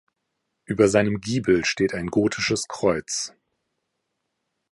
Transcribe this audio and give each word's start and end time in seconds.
Über 0.65 0.87
seinem 0.87 1.21
Giebel 1.21 1.63
steht 1.63 1.93
ein 1.93 2.07
gotisches 2.07 2.67
Kreuz. 2.67 3.35